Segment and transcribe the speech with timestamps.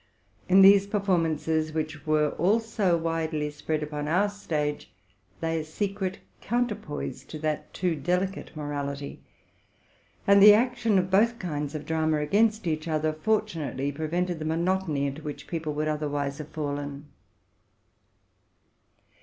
[0.49, 4.91] In these performances, which were also widely spread upon our stage,
[5.43, 9.19] lay a secret counterpoise to that too delicate morality;
[10.25, 15.05] and the action of both kinds of dramm against each other fortunately prevented the monotony
[15.05, 17.05] into which people would otherwise have fallen.